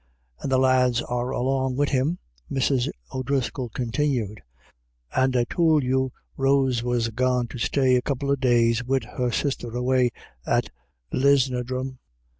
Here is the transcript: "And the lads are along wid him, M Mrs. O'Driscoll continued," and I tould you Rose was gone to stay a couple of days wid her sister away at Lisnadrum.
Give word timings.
"And 0.39 0.51
the 0.51 0.57
lads 0.57 1.03
are 1.03 1.29
along 1.29 1.75
wid 1.75 1.89
him, 1.89 2.17
M 2.49 2.57
Mrs. 2.57 2.89
O'Driscoll 3.13 3.69
continued," 3.69 4.41
and 5.15 5.35
I 5.35 5.43
tould 5.43 5.83
you 5.83 6.11
Rose 6.37 6.81
was 6.81 7.09
gone 7.09 7.47
to 7.49 7.59
stay 7.59 7.95
a 7.95 8.01
couple 8.01 8.31
of 8.31 8.39
days 8.39 8.83
wid 8.83 9.03
her 9.03 9.29
sister 9.31 9.69
away 9.75 10.09
at 10.43 10.71
Lisnadrum. 11.13 11.99